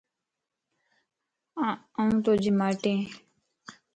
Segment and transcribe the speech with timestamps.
[2.01, 2.99] آن توجي ماٽئين